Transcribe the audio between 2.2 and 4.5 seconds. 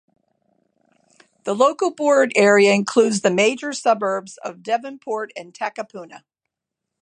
area includes the major suburbs